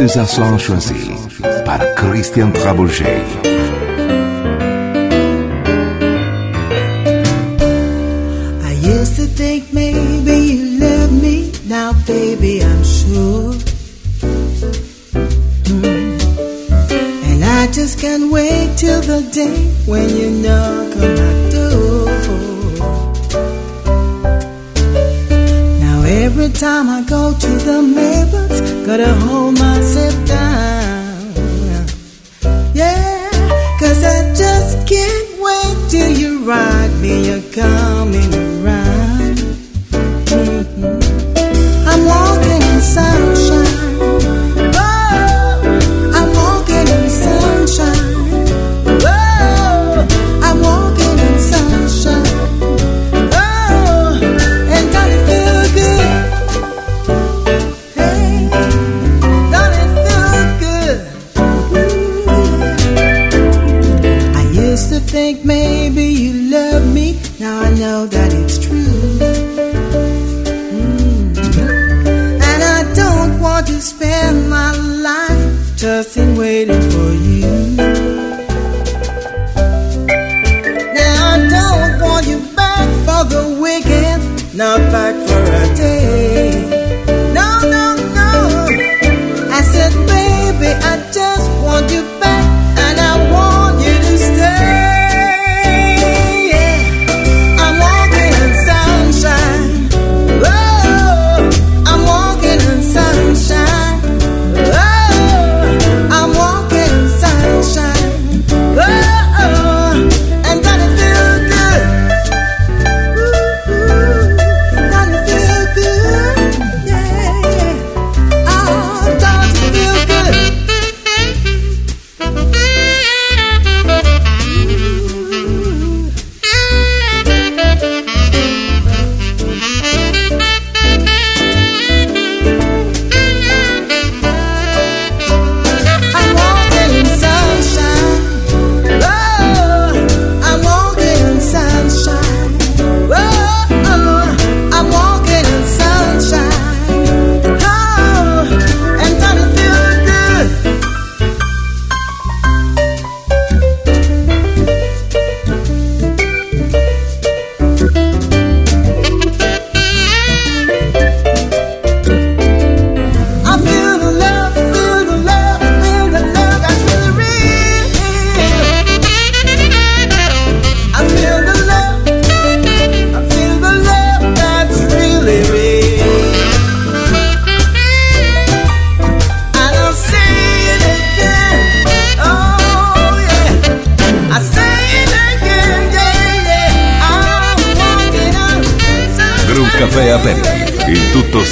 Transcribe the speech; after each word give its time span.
César 0.00 0.26
Son 0.26 0.56
choisi 0.56 1.10
par 1.66 1.78
Christian 1.94 2.50
Trabouget. 2.52 3.20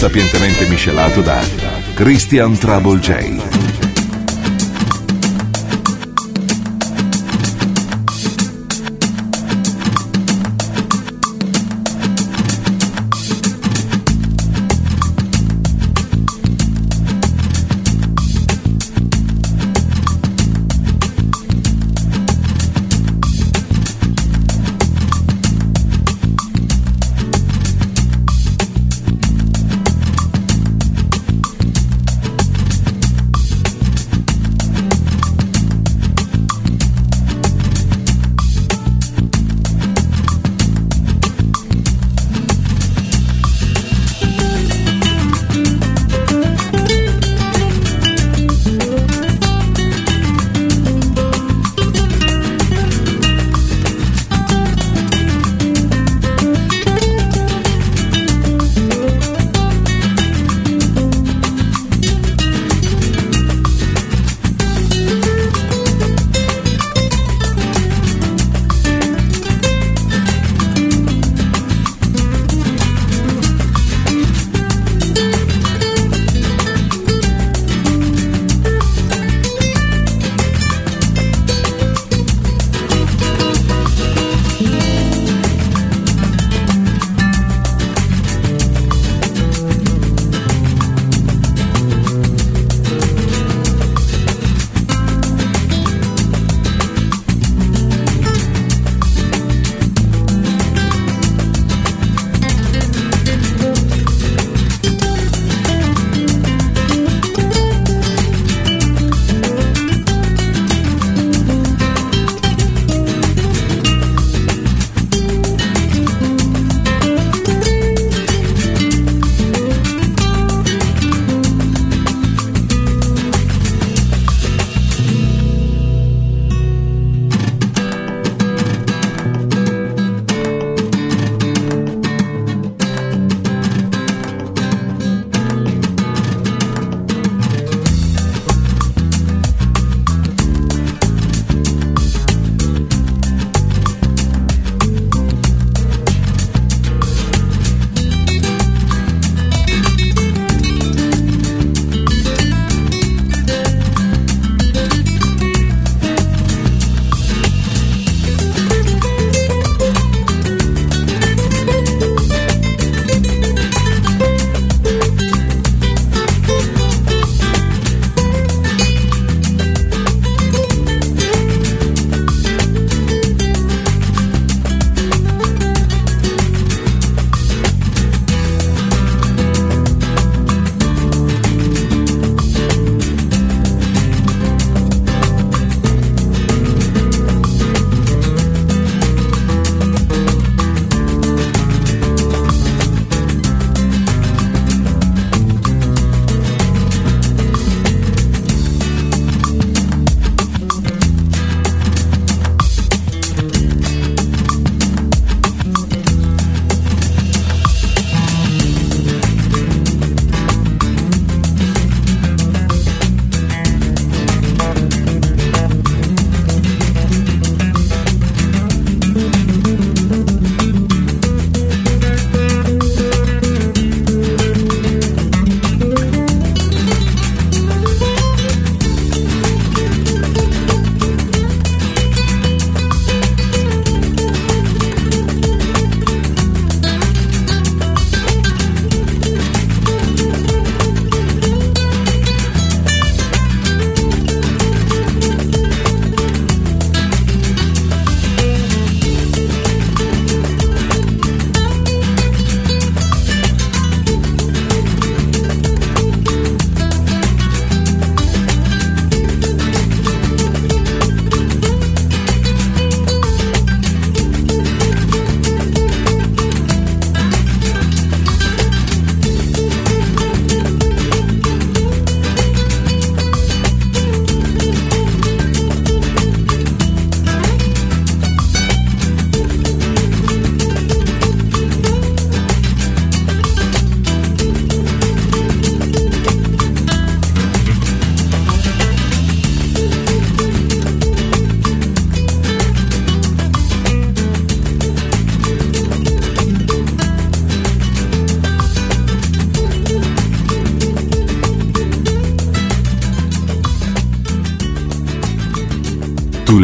Sapientemente 0.08 0.64
miscelato 0.70 1.20
da 1.20 1.38
Christian 1.94 2.56
Trouble 2.56 2.98
J. 2.98 3.67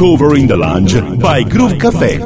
Cover 0.00 0.34
in 0.34 0.46
the 0.46 0.56
Lounge 0.56 0.94
by 1.20 1.42
Groove 1.42 1.72
Café. 1.72 2.24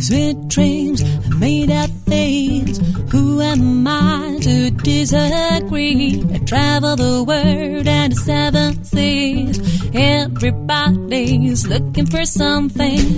Sweet 0.00 0.48
dreams 0.48 1.02
are 1.02 1.36
made 1.36 1.70
of 1.70 1.90
things. 2.06 2.78
Who 3.12 3.42
am 3.42 3.86
I 3.86 4.38
to 4.40 4.70
disagree? 4.70 6.24
I 6.32 6.38
travel 6.38 6.96
the 6.96 7.24
world 7.24 7.86
and 7.86 8.14
the 8.14 8.16
seven 8.16 8.82
seas. 8.82 9.60
Everybody's 9.92 11.66
looking 11.66 12.06
for 12.06 12.24
something. 12.24 13.17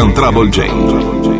and 0.00 0.16
Trouble 0.16 0.48
Jane. 0.48 1.39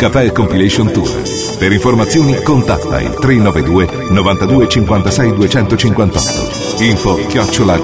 Café 0.00 0.32
Compilation 0.32 0.90
Tour. 0.90 1.10
Per 1.58 1.70
informazioni 1.70 2.34
contatta 2.42 3.02
il 3.02 3.12
392 3.12 4.06
92 4.08 4.66
56 4.66 5.34
258. 5.34 6.82
Info 6.84 7.16
chiocciola 7.26 7.78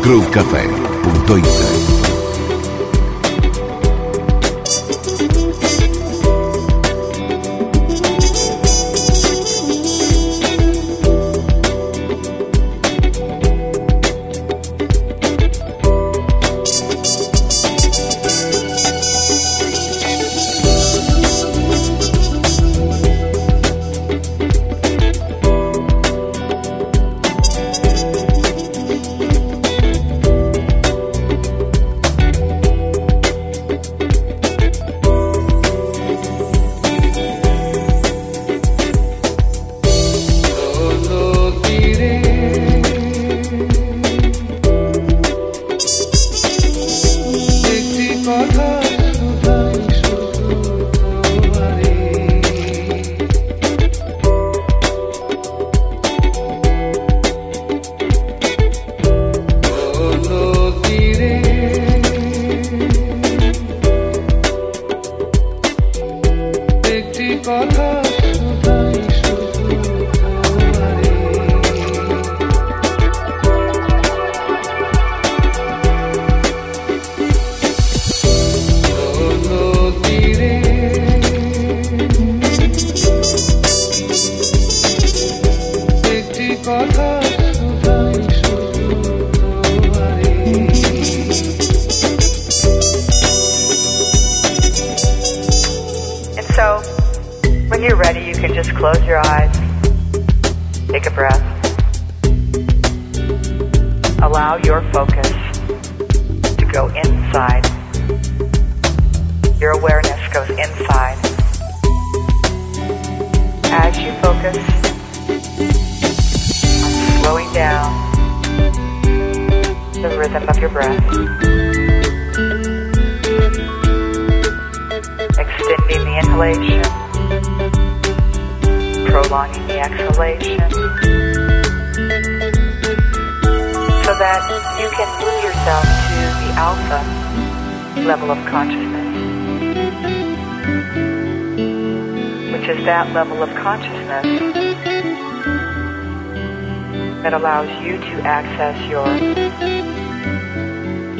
to 148.16 148.22
access 148.26 148.76
your 148.88 149.06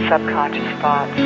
subconscious 0.09 0.81
thoughts. 0.81 1.26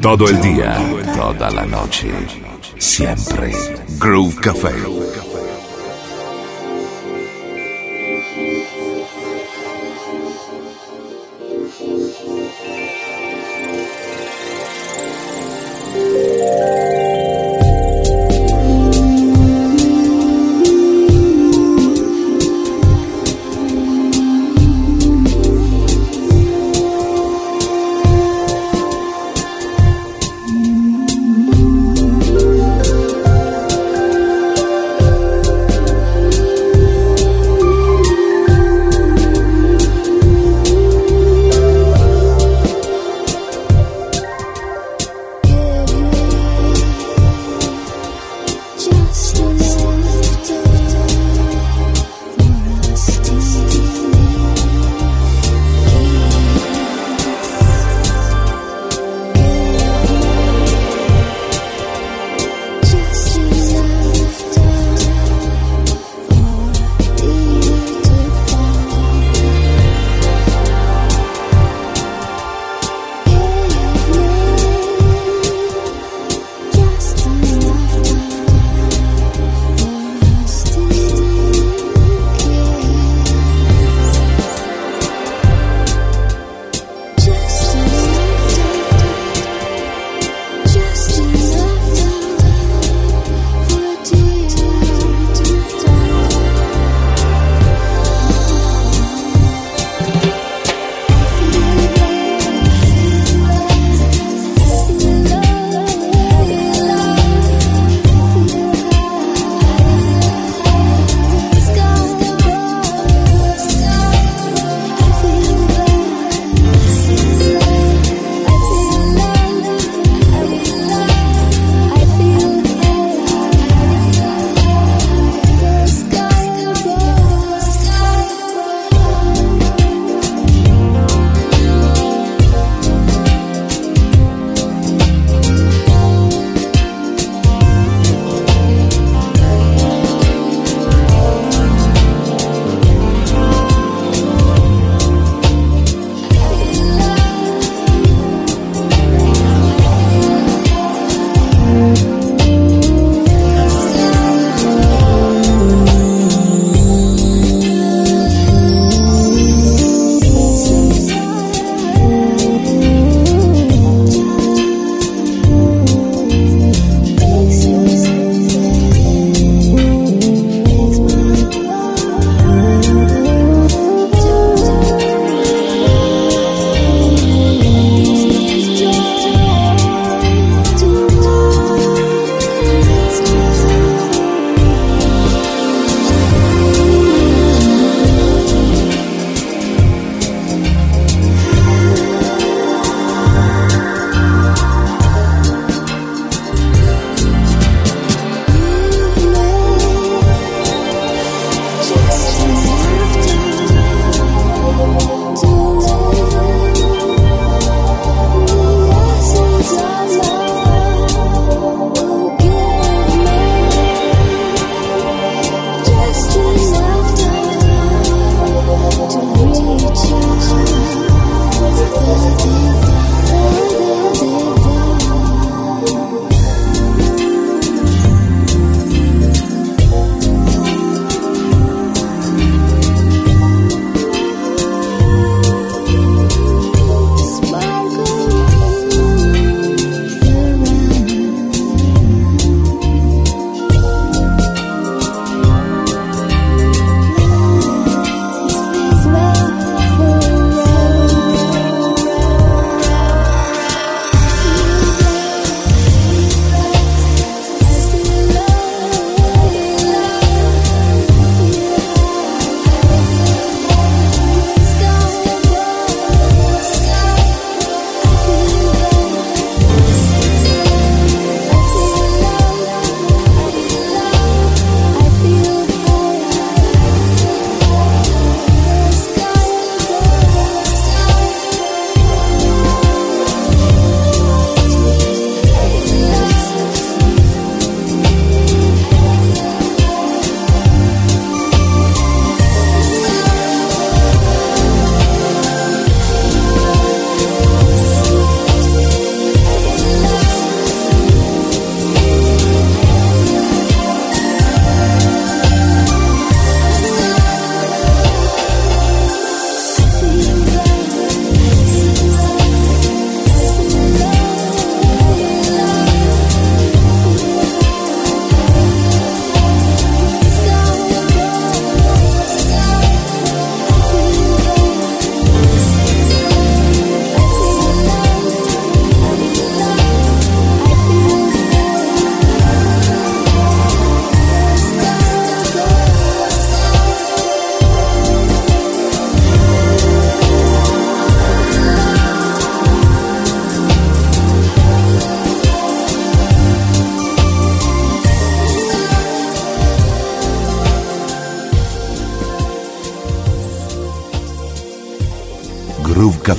Todo 0.00 0.28
el 0.28 0.40
día, 0.42 0.76
toda 1.16 1.50
la 1.50 1.64
noche, 1.64 2.10
siempre. 2.78 3.52
Groove 3.98 4.36
Café. 4.36 5.23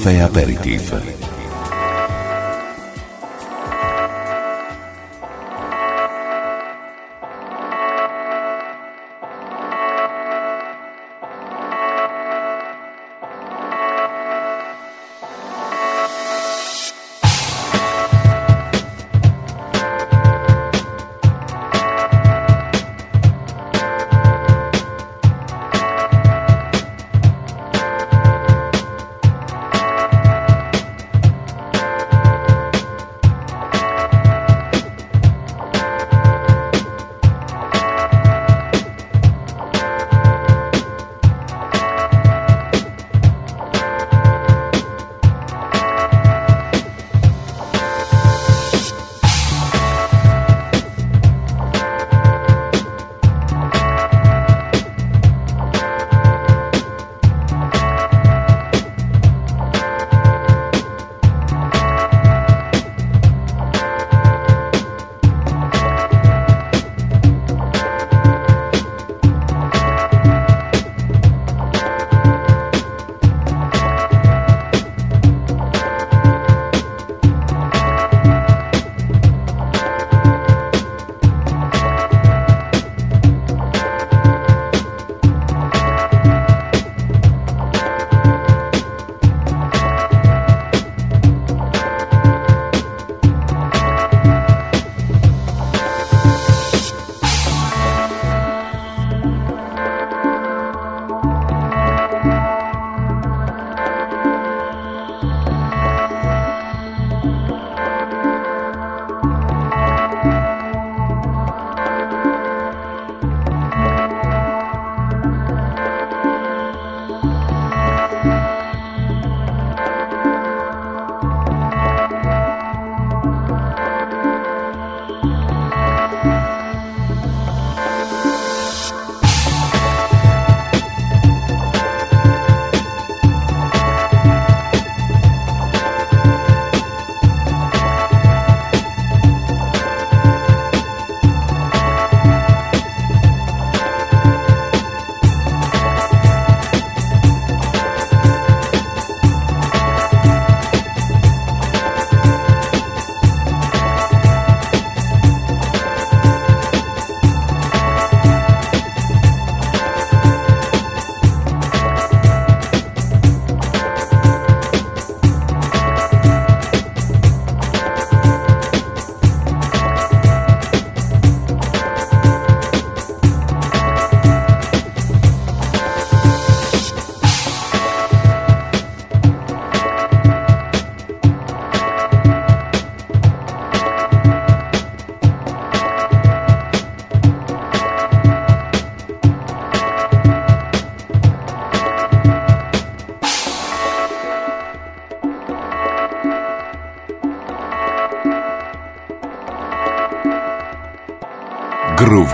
Café 0.05 0.21
Aperitif. 0.21 0.94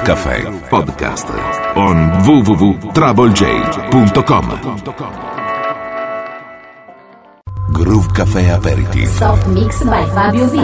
Café 0.04 0.44
Podcast 0.70 1.28
on 1.76 2.12
www.troublej.com 2.26 4.60
Groove 7.72 8.12
Café 8.12 8.52
Aperitif. 8.52 9.10
Soft 9.18 9.48
Mix 9.48 9.82
by 9.84 10.04
Fabio 10.14 10.46
V. 10.48 10.60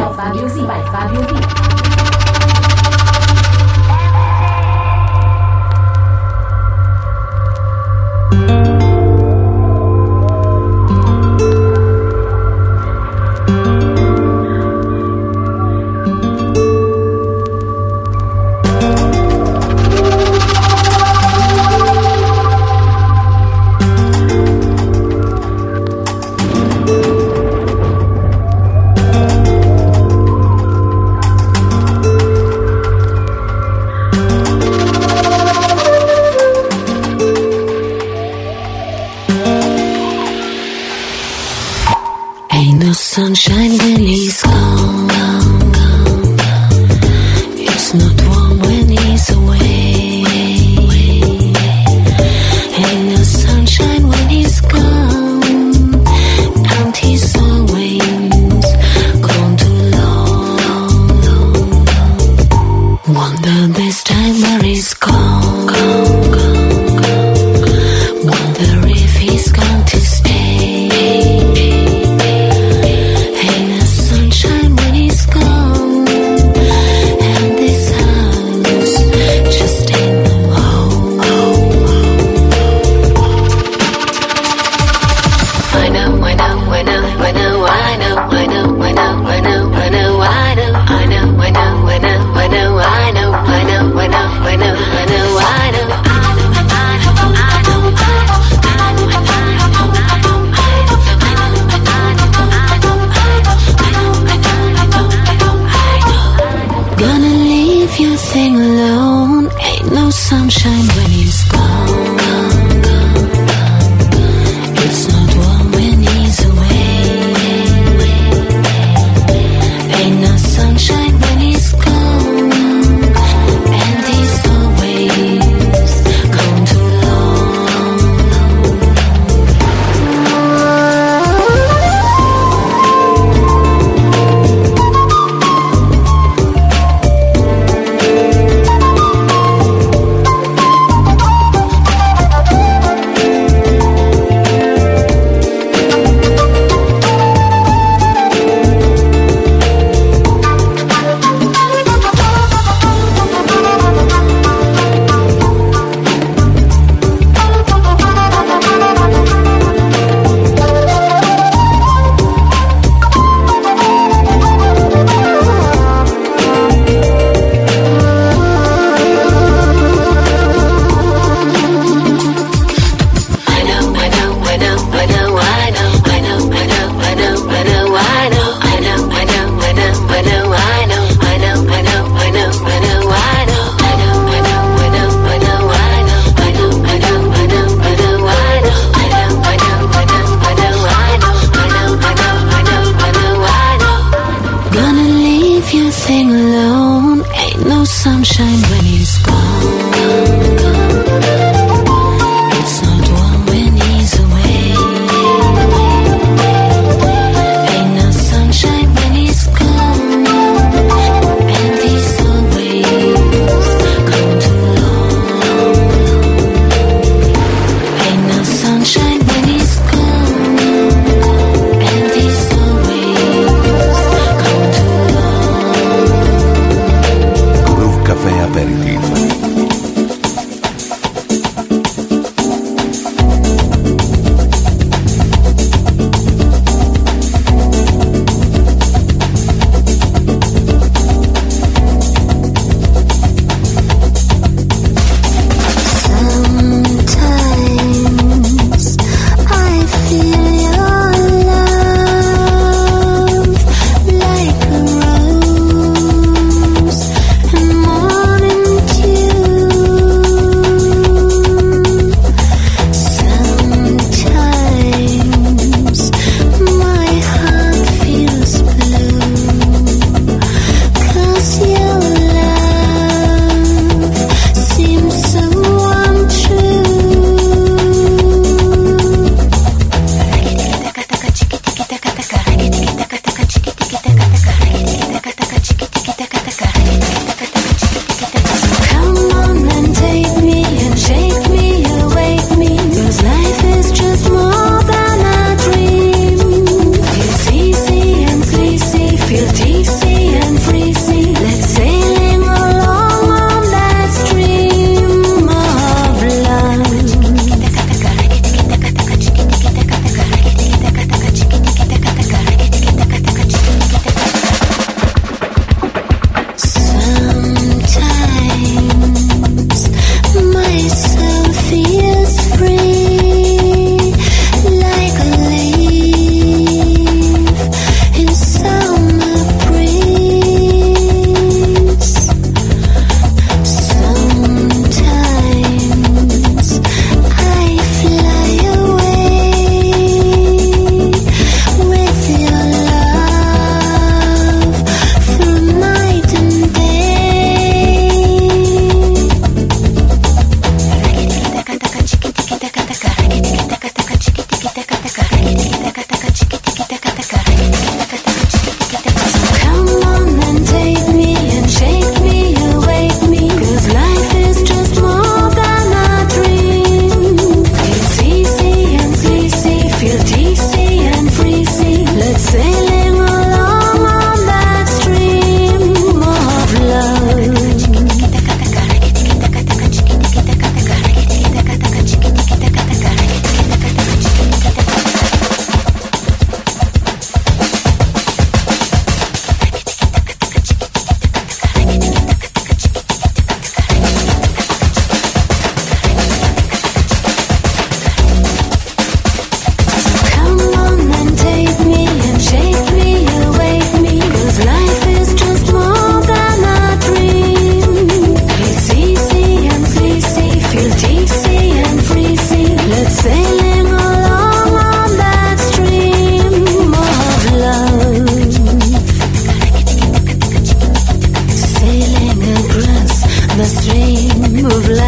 the 423.58 423.66
stream 423.66 424.66
of 424.68 424.88
life. 424.88 425.07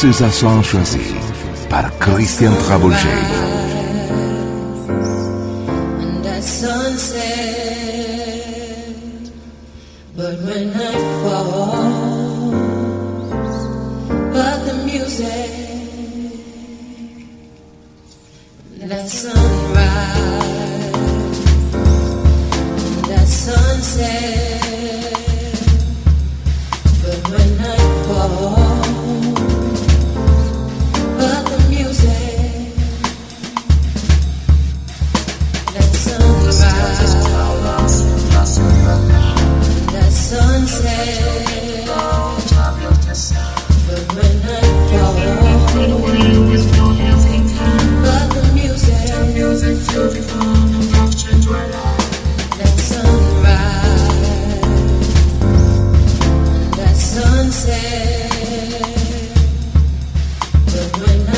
César 0.00 0.28
Assange 0.28 0.64
choisi 0.64 1.12
par 1.68 1.90
Christian 1.98 2.52
Trabouget. 2.60 3.37
When 61.00 61.37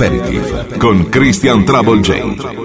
Aperitif 0.00 0.78
con 0.78 1.10
Christian 1.10 1.62
Trouble 1.66 2.00
J. 2.00 2.59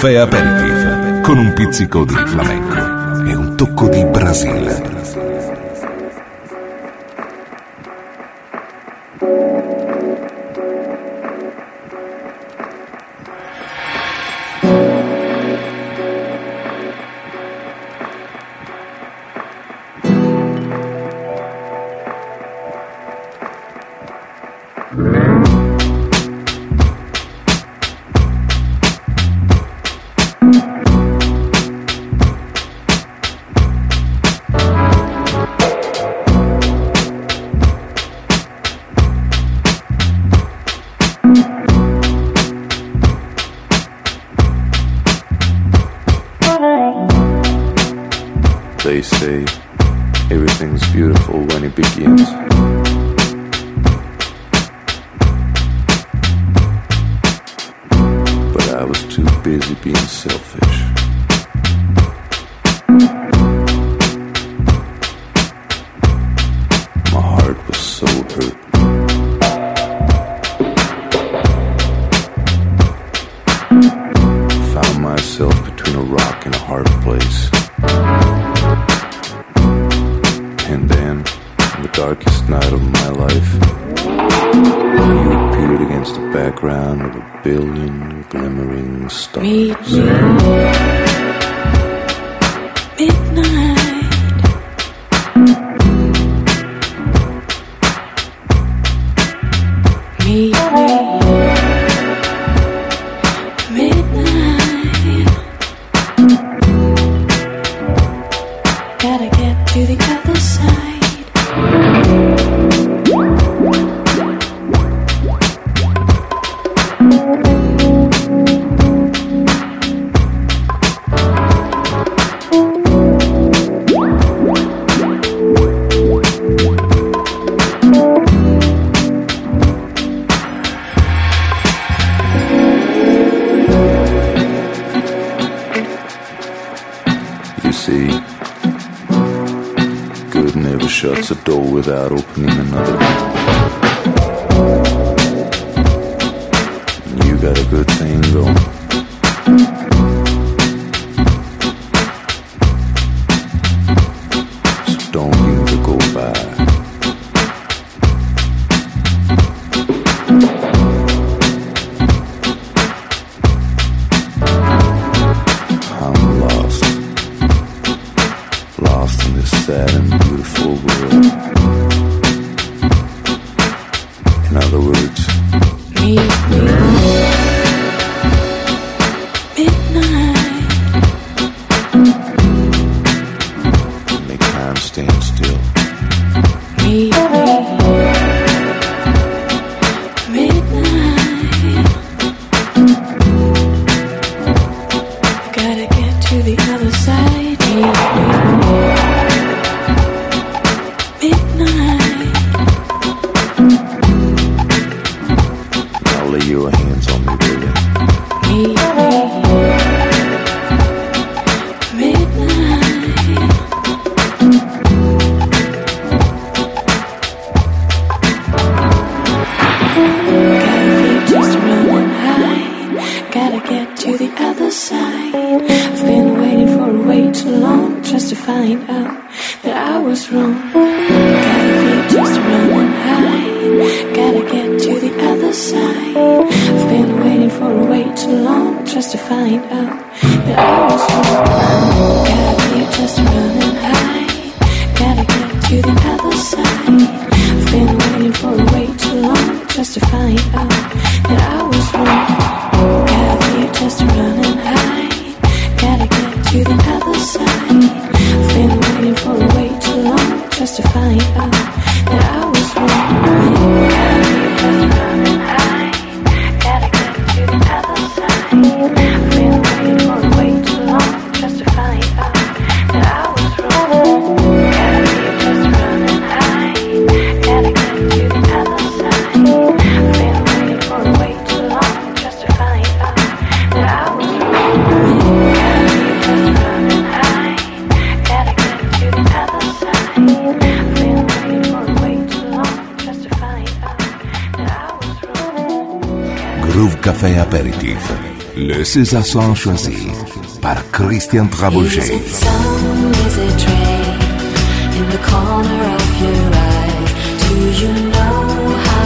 Caffè 0.00 0.14
Aperitif 0.14 1.20
con 1.20 1.36
un 1.36 1.52
pizzico 1.52 2.06
di 2.06 2.14
flamenco 2.14 2.69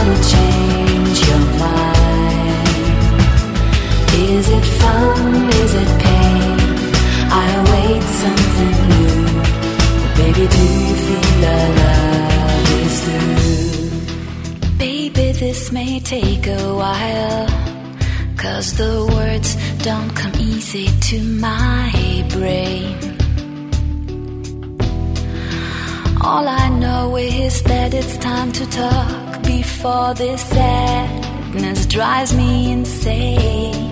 to 0.07 0.15
change 0.33 1.17
your 1.27 1.43
mind? 1.61 2.67
Is 4.33 4.45
it 4.57 4.65
fun? 4.81 5.49
Is 5.63 5.73
it 5.83 5.91
pain? 6.05 6.57
I 7.41 7.45
await 7.61 8.03
something 8.23 8.77
new. 8.91 9.19
Baby, 10.19 10.45
do 10.55 10.63
you 10.87 10.95
feel 11.05 11.45
our 11.53 11.67
love 11.81 12.69
is 12.81 12.95
through? 13.05 14.77
Baby, 14.79 15.27
this 15.43 15.71
may 15.71 15.99
take 15.99 16.47
a 16.47 16.73
while. 16.73 17.65
Cause 18.45 18.77
the 18.77 18.93
words 19.15 19.55
don't 19.85 20.15
come 20.15 20.33
easy 20.39 20.87
to 20.99 21.21
my 21.21 22.25
brain. 22.29 22.97
All 26.19 26.47
I 26.47 26.69
know 26.69 27.15
is 27.17 27.61
that 27.61 27.93
it's 27.93 28.17
time 28.17 28.51
to 28.53 28.65
talk 28.65 29.43
before 29.43 30.15
this 30.15 30.41
sadness 30.41 31.85
drives 31.85 32.35
me 32.35 32.71
insane. 32.71 33.91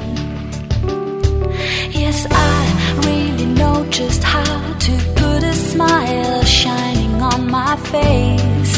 Yes, 2.02 2.26
I 2.32 3.02
really 3.06 3.46
know 3.46 3.86
just 3.92 4.24
how 4.24 4.74
to 4.86 4.94
put 5.14 5.44
a 5.44 5.54
smile 5.54 6.44
shining 6.44 7.22
on 7.22 7.52
my 7.52 7.76
face 7.94 8.78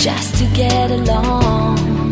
just 0.00 0.36
to 0.38 0.44
get 0.54 0.92
along 0.92 2.05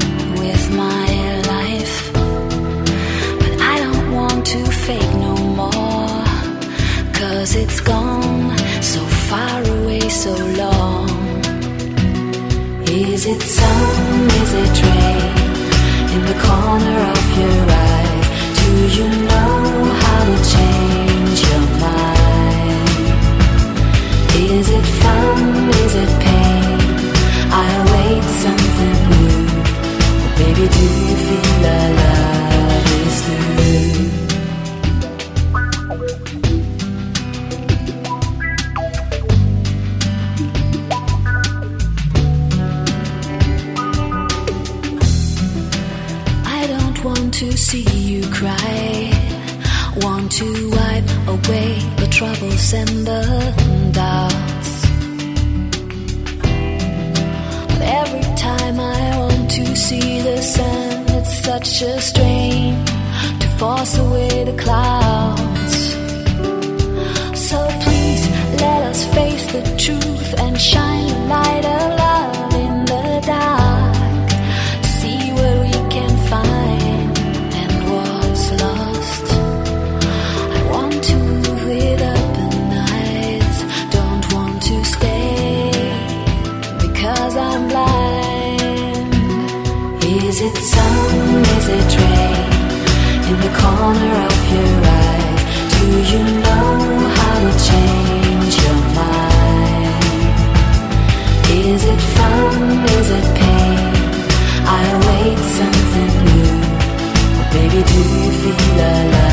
fake 4.87 5.15
no 5.15 5.35
more. 5.61 6.25
Cause 7.19 7.57
it's 7.57 7.81
gone 7.81 8.57
so 8.83 9.01
far 9.29 9.59
away, 9.77 10.01
so 10.09 10.35
long. 10.63 11.09
Is 12.87 13.25
it 13.33 13.41
sun? 13.41 14.29
Is 14.43 14.53
it 14.63 14.75
rain? 14.85 15.37
In 16.15 16.23
the 16.31 16.39
corner 16.49 16.99
of 17.15 17.25
your 17.41 17.61
eye, 17.93 18.21
do 18.61 18.71
you 18.97 19.09
know 19.31 19.59
how 20.03 20.21
to 20.31 20.37
change 20.55 21.39
your 21.49 21.65
mind? 21.87 22.89
Is 24.53 24.69
it 24.79 24.87
fun? 25.03 25.41
Is 25.85 25.95
it 26.05 26.13
pain? 26.27 26.79
I 27.63 27.67
await 27.83 28.25
something 28.45 28.99
new. 29.13 29.41
Baby, 30.41 30.65
do 30.77 30.85
you 31.09 31.17
feel 31.27 31.53
love 31.65 32.87
is 33.07 33.19
through? 33.27 34.24
To 50.39 50.69
wipe 50.71 51.11
away 51.29 51.79
the 51.97 52.09
troubles 52.11 52.73
and 52.73 53.07
the 53.07 53.23
doubts. 53.93 54.73
But 57.71 57.83
every 58.03 58.27
time 58.35 58.81
I 58.81 59.17
want 59.17 59.49
to 59.53 59.77
see 59.77 60.23
the 60.23 60.43
sun, 60.43 61.05
it's 61.19 61.35
such 61.45 61.83
a 61.83 62.01
strain 62.01 62.85
to 63.43 63.49
force 63.59 63.97
away 63.97 64.43
the 64.43 64.57
clouds. 64.61 65.77
So 67.49 67.59
please 67.85 68.25
let 68.61 68.81
us 68.91 69.05
face 69.15 69.47
the 69.53 69.63
truth 69.85 70.35
and 70.41 70.61
shine 70.61 71.07
the 71.07 71.19
light 71.29 71.65
of 71.65 72.14
The 93.35 93.51
corner 93.51 94.15
of 94.27 94.39
your 94.53 94.75
eye, 94.85 95.33
do 95.75 95.85
you 96.11 96.21
know 96.45 96.71
how 97.19 97.35
to 97.45 97.53
change 97.69 98.55
your 98.65 98.81
mind? 98.95 100.37
Is 101.51 101.83
it 101.85 102.01
fun? 102.17 102.63
Is 102.99 103.09
it 103.19 103.27
pain? 103.41 103.95
I 104.67 104.81
await 104.97 105.41
something 105.59 106.15
new. 106.29 106.55
Baby, 107.55 107.81
do 107.91 107.99
you 108.23 108.31
feel 108.41 108.77
is? 108.79 109.25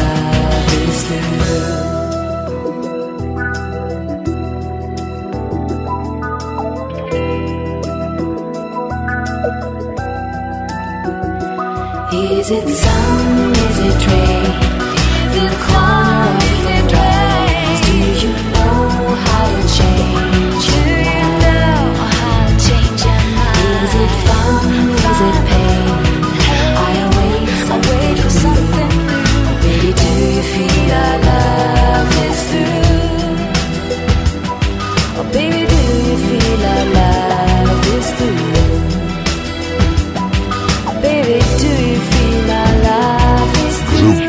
Is 12.14 12.49
it 12.52 12.68
sun? 12.68 13.61
Is 13.84 13.95
it 13.95 14.40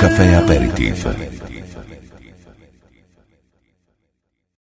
Café 0.02 0.34
Aperitif. 0.34 1.31